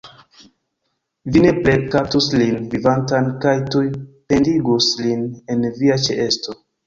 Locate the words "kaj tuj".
3.45-3.83